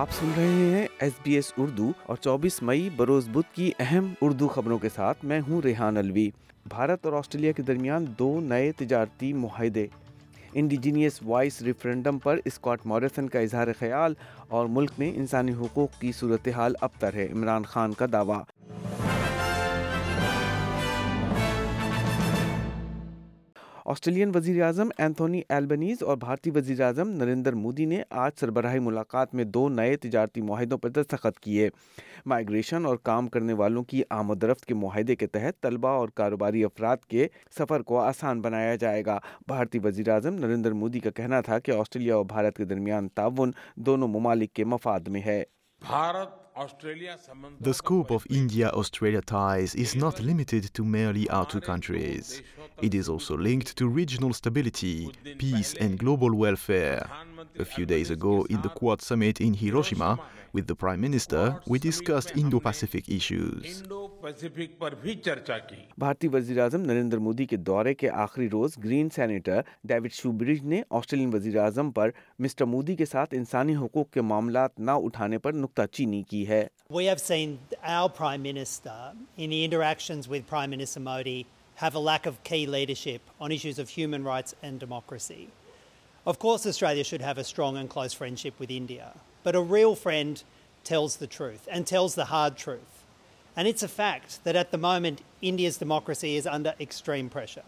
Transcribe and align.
آپ 0.00 0.10
سن 0.18 0.30
رہے 0.36 0.62
ہیں 0.76 0.86
ایس 1.04 1.12
بی 1.22 1.32
ایس 1.36 1.52
اردو 1.62 1.90
اور 2.06 2.16
چوبیس 2.20 2.56
مئی 2.66 2.88
بروز 2.96 3.28
بدھ 3.32 3.54
کی 3.54 3.70
اہم 3.80 4.06
اردو 4.22 4.46
خبروں 4.54 4.78
کے 4.82 4.88
ساتھ 4.94 5.24
میں 5.30 5.40
ہوں 5.48 5.60
ریحان 5.64 5.96
الوی 5.96 6.28
بھارت 6.74 7.04
اور 7.06 7.12
آسٹریلیا 7.18 7.52
کے 7.56 7.62
درمیان 7.68 8.04
دو 8.18 8.30
نئے 8.42 8.70
تجارتی 8.76 9.32
معاہدے 9.42 9.86
انڈیجینیس 10.54 11.20
وائس 11.24 11.60
ریفرینڈم 11.62 12.18
پر 12.22 12.38
اسکاٹ 12.44 12.86
موریسن 12.92 13.28
کا 13.28 13.38
اظہار 13.40 13.68
خیال 13.78 14.14
اور 14.56 14.66
ملک 14.78 14.90
میں 14.98 15.10
انسانی 15.16 15.52
حقوق 15.60 16.00
کی 16.00 16.12
صورتحال 16.20 16.72
ابتر 16.88 17.14
ہے 17.14 17.28
عمران 17.32 17.62
خان 17.72 17.92
کا 17.98 18.06
دعویٰ 18.12 18.40
آسٹریلین 23.92 24.30
وزیر 24.34 24.60
اعظم 24.64 24.88
اینتھونی 24.98 25.40
ایلبنیز 25.54 26.02
اور 26.02 26.16
بھارتی 26.16 26.50
وزیر 26.54 26.80
اعظم 26.82 27.08
نریندر 27.22 27.52
مودی 27.62 27.84
نے 27.86 28.00
آج 28.20 28.30
سربراہی 28.40 28.78
ملاقات 28.86 29.34
میں 29.34 29.44
دو 29.54 29.68
نئے 29.68 29.96
تجارتی 30.04 30.40
معاہدوں 30.42 30.78
پر 30.82 30.90
دستخط 30.90 31.38
کیے 31.40 31.68
مائیگریشن 32.32 32.86
اور 32.86 32.96
کام 33.08 33.26
کرنے 33.34 33.52
والوں 33.60 33.84
کی 33.90 34.02
آمد 34.18 34.44
رفت 34.50 34.64
کے 34.66 34.74
معاہدے 34.84 35.16
کے 35.16 35.26
تحت 35.34 35.60
طلبہ 35.62 35.88
اور 35.98 36.08
کاروباری 36.22 36.64
افراد 36.64 37.04
کے 37.08 37.26
سفر 37.58 37.82
کو 37.90 37.98
آسان 38.00 38.40
بنایا 38.42 38.74
جائے 38.84 39.04
گا 39.06 39.18
بھارتی 39.48 39.78
وزیر 39.84 40.08
اعظم 40.14 40.38
نریندر 40.44 40.72
مودی 40.82 41.00
کا 41.00 41.10
کہنا 41.16 41.40
تھا 41.50 41.58
کہ 41.66 41.72
آسٹریلیا 41.80 42.16
اور 42.16 42.24
بھارت 42.32 42.56
کے 42.56 42.64
درمیان 42.72 43.08
تعاون 43.14 43.50
دونوں 43.88 44.08
ممالک 44.16 44.52
کے 44.54 44.64
مفاد 44.76 45.08
میں 45.08 45.20
ہے 45.26 45.42
Bharat 45.88 46.40
The 47.66 47.72
scope 47.76 48.10
of 48.16 48.26
India 48.38 48.68
Australia 48.80 49.22
ties 49.22 49.74
is 49.74 49.94
not 49.96 50.20
limited 50.20 50.66
to 50.74 50.84
merely 50.84 51.26
our 51.30 51.46
two 51.46 51.62
countries. 51.62 52.42
It 52.80 52.94
is 52.94 53.08
also 53.08 53.36
linked 53.36 53.76
to 53.76 53.86
regional 53.88 54.32
stability, 54.32 55.10
peace, 55.38 55.74
and 55.74 55.98
global 55.98 56.34
welfare. 56.34 57.06
A 57.58 57.64
few 57.64 57.84
days 57.84 58.08
ago, 58.10 58.44
in 58.48 58.56
in 58.56 58.62
the 58.62 58.68
the 58.68 58.68
Quad 58.74 59.02
Summit 59.02 59.38
Hiroshima, 59.38 60.18
with 60.52 60.68
Prime 60.78 61.00
Minister, 61.00 61.60
we 61.66 61.78
discussed 61.78 62.32
Indo 62.36 62.60
Pacific 62.60 63.08
issues. 63.08 63.82
Narendra 66.84 67.18
Modi 67.18 67.44
کے 67.46 67.56
دورے 67.68 67.94
کے 67.94 68.10
آخری 68.24 68.48
روز 68.50 68.76
Green 68.84 69.08
senator 69.14 69.60
نے 70.62 70.80
Australian 70.90 71.30
وزیر 71.34 71.56
اعظم 71.62 71.90
پر 71.92 72.10
mister 72.38 72.64
Modi 72.64 72.96
کے 72.96 73.06
ساتھ 73.06 73.34
انسانی 73.34 73.76
حقوق 73.76 74.10
کے 74.12 74.20
معاملات 74.30 74.78
نہ 74.80 74.90
اٹھانے 75.04 75.38
پر 75.38 75.52
نکتہ 75.52 75.86
چینی 75.92 76.22
کی 76.30 76.46
ہے 76.48 76.64
have 81.76 81.94
a 81.94 81.98
lack 81.98 82.26
of 82.26 82.42
key 82.44 82.66
leadership 82.66 83.20
on 83.40 83.52
issues 83.52 83.78
of 83.78 83.88
human 83.88 84.24
rights 84.24 84.54
and 84.62 84.78
democracy. 84.78 85.48
Of 86.24 86.38
course, 86.38 86.66
Australia 86.66 87.04
should 87.04 87.20
have 87.20 87.38
a 87.38 87.44
strong 87.44 87.76
and 87.76 87.88
close 87.88 88.12
friendship 88.12 88.54
with 88.58 88.70
India, 88.70 89.14
but 89.42 89.56
a 89.56 89.60
real 89.60 89.94
friend 89.94 90.42
tells 90.84 91.16
the 91.16 91.26
truth 91.26 91.68
and 91.70 91.86
tells 91.86 92.14
the 92.14 92.26
hard 92.26 92.56
truth. 92.56 93.04
And 93.56 93.68
it's 93.68 93.82
a 93.82 93.88
fact 93.88 94.42
that 94.44 94.56
at 94.56 94.70
the 94.70 94.78
moment, 94.78 95.22
India's 95.40 95.78
democracy 95.78 96.36
is 96.36 96.46
under 96.46 96.74
extreme 96.80 97.28
pressure. 97.28 97.64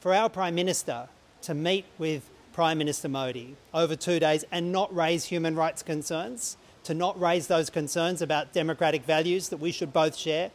For 0.00 0.14
our 0.14 0.28
Prime 0.28 0.54
Minister 0.54 1.08
to 1.42 1.54
meet 1.54 1.84
with 1.98 2.30
Prime 2.52 2.78
Minister 2.78 3.08
Modi 3.08 3.56
over 3.72 3.96
2 3.96 4.20
days 4.20 4.44
and 4.52 4.70
not 4.70 4.94
raise 4.94 5.26
human 5.26 5.56
rights 5.56 5.82
concerns, 5.82 6.56
to 6.84 6.94
not 6.94 7.20
raise 7.20 7.48
those 7.48 7.70
concerns 7.70 8.22
about 8.22 8.52
democratic 8.52 9.04
values 9.04 9.48
that 9.48 9.56
we 9.56 9.72
should 9.72 9.92
both 9.92 10.14
share, 10.14 10.52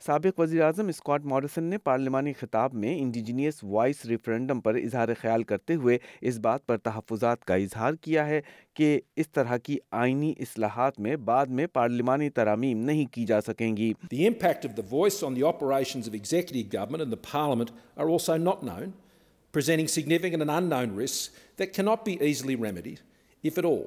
سابق 0.00 0.38
وزیر 0.38 0.62
اعظم 0.62 0.88
Scott 0.88 1.24
Morrison 1.26 1.62
نے 1.64 1.78
پارلیمانی 1.84 2.32
خطاب 2.40 2.74
میں 2.80 2.92
indigenous 2.98 3.62
voice 3.64 4.04
referendum 4.08 4.60
پر 4.60 4.74
اظہار 4.82 5.08
خیال 5.20 5.42
کرتے 5.50 5.74
ہوئے 5.74 5.96
اس 6.28 6.36
بات 6.46 6.60
پر 6.66 6.76
تحفظات 6.82 7.40
کا 7.44 7.54
اظہار 7.54 7.94
کیا 8.00 8.24
ہے 8.26 8.40
کہ 8.76 8.88
اس 9.16 9.28
طرح 9.32 9.56
کی 9.64 9.76
آئینی 10.00 10.32
اصلاحات 10.40 10.94
میں 11.06 11.16
بعد 11.30 11.46
میں 11.60 11.66
پارلیمانی 11.72 12.28
ترامیم 12.40 12.76
نہیں 12.84 13.06
کی 13.14 13.24
جا 13.26 13.40
سکیں 13.46 13.76
گی 13.76 13.92
The 14.14 14.26
impact 14.32 14.64
of 14.70 14.74
the 14.80 14.86
voice 14.94 15.18
on 15.28 15.32
the 15.40 15.46
operations 15.52 16.06
of 16.10 16.14
executive 16.22 16.66
government 16.78 17.02
and 17.06 17.12
the 17.18 17.22
parliament 17.30 17.70
are 18.04 18.08
also 18.18 18.34
not 18.50 18.58
known 18.70 18.88
presenting 19.58 19.88
significant 19.98 20.40
and 20.48 20.52
unknown 20.60 20.88
risks 21.04 21.22
that 21.62 21.74
cannot 21.80 22.00
be 22.10 22.14
easily 22.30 22.56
remedied 22.66 23.00
if 23.50 23.54
at 23.62 23.66
all 23.72 23.86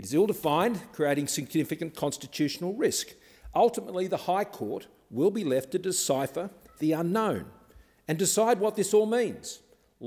It 0.00 0.06
is 0.06 0.14
ill 0.18 0.26
defined, 0.28 0.78
creating 0.96 1.26
significant 1.32 1.94
constitutional 1.94 2.72
risk. 2.82 3.10
Ultimately, 3.54 4.04
the 4.06 4.12
the 4.16 4.20
High 4.26 4.44
Court 4.54 4.86
will 5.18 5.30
be 5.34 5.44
left 5.52 5.70
to 5.74 5.78
decipher 5.86 6.44
unknown 7.00 7.42
and 8.12 8.18
decide 8.22 8.58
what 8.62 8.74
this 8.82 8.92
all 8.98 9.04
means, 9.10 9.50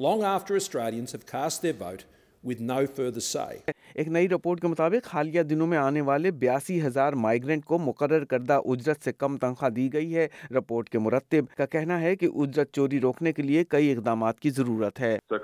long 0.06 0.24
after 0.30 0.58
Australians 0.62 1.14
have 1.18 1.26
cast 1.34 1.62
their 1.68 1.72
vote 1.82 2.04
with 2.52 2.60
no 2.72 2.80
further 3.02 3.24
say. 3.30 3.52
ایک 3.98 4.08
نئی 4.18 4.28
report 4.30 4.62
کے 4.62 4.68
مطابق 4.68 5.08
حالیہ 5.14 5.44
دنوں 5.52 5.68
میں 5.68 5.78
آنے 5.78 6.02
والے 6.10 6.32
بیاسی 6.46 6.82
ہزار 6.86 7.14
مائیگرنٹ 7.28 7.66
کو 7.66 7.78
مقرر 7.90 8.26
کردہ 8.34 8.60
اجرت 8.74 9.04
سے 9.04 9.12
کم 9.18 9.38
تنخواہ 9.46 9.70
دی 9.76 9.88
گئی 9.94 10.16
ہے 10.16 10.28
رپورٹ 10.58 10.90
کے 10.90 11.00
مرتب 11.10 11.56
کا 11.58 11.66
کہنا 11.78 12.00
ہے 12.02 12.16
کہ 12.16 12.28
اجرت 12.34 12.74
چوری 12.76 13.00
روکنے 13.08 13.34
کے 13.34 13.42
لیے 13.50 13.64
کئی 13.78 13.92
اقدامات 13.92 14.40
کی 14.40 14.50
ضرورت 14.60 15.00
ہے 15.02 15.18
so 15.34 15.40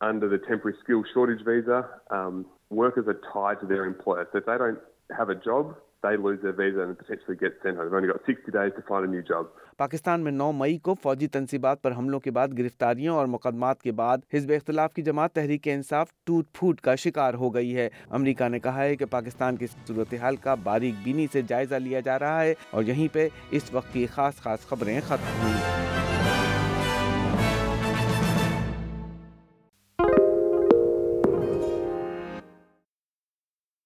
under 0.00 0.28
the 0.28 0.38
temporary 0.38 0.76
skill 0.82 1.02
shortage 1.14 1.44
visa, 1.46 1.84
um, 2.10 2.44
workers 2.70 3.06
are 3.08 3.20
tied 3.32 3.60
to 3.60 3.66
their 3.66 3.84
employer. 3.84 4.28
So 4.32 4.38
if 4.38 4.46
they 4.46 4.58
don't 4.58 4.78
have 5.16 5.28
a 5.30 5.34
job, 5.34 5.74
they 6.02 6.16
lose 6.16 6.40
their 6.42 6.52
visa 6.52 6.82
and 6.82 6.96
potentially 6.98 7.36
get 7.36 7.54
sent 7.62 7.76
home. 7.76 7.86
They've 7.86 7.94
only 7.94 8.08
got 8.08 8.20
60 8.26 8.52
days 8.52 8.72
to 8.76 8.82
find 8.90 9.04
a 9.04 9.10
new 9.16 9.22
job. 9.34 9.46
Pakistan 9.78 10.20
میں 10.24 10.30
نو 10.32 10.50
مئی 10.58 10.76
کو 10.86 10.92
فوجی 11.02 11.26
تنصیبات 11.32 11.82
پر 11.82 11.92
حملوں 11.96 12.18
کے 12.26 12.30
بعد 12.38 12.56
گرفتاریوں 12.58 13.16
اور 13.16 13.26
مقدمات 13.32 13.80
کے 13.82 13.92
بعد 13.98 14.18
حزب 14.34 14.52
اختلاف 14.56 14.92
کی 14.94 15.02
جماعت 15.10 15.32
تحریک 15.34 15.68
انصاف 15.72 16.08
ٹوٹ 16.26 16.46
پھوٹ 16.58 16.80
کا 16.80 16.94
شکار 17.02 17.34
ہو 17.42 17.52
گئی 17.54 17.76
ہے 17.76 17.88
امریکہ 18.18 18.48
نے 18.48 18.58
کہا 18.66 18.82
ہے 18.84 18.94
کہ 18.96 19.04
پاکستان 19.10 19.56
کی 19.56 19.66
صورتحال 19.86 20.36
کا 20.44 20.54
باریک 20.62 20.94
بینی 21.04 21.26
سے 21.32 21.42
جائزہ 21.48 21.74
لیا 21.84 22.00
جا 22.04 22.18
رہا 22.18 22.40
ہے 22.42 22.54
اور 22.72 22.84
یہیں 22.84 23.14
پہ 23.14 23.28
اس 23.50 23.72
وقت 23.74 23.92
کی 23.92 24.06
خاص 24.14 24.40
خاص 24.42 24.66
خبریں 24.68 25.00
ختم 25.08 25.42
ہوئی 25.44 25.85